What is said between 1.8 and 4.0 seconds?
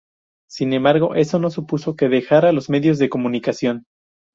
que dejara los medios de comunicación.